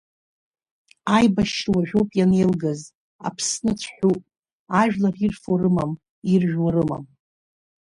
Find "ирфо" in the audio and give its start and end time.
5.23-5.53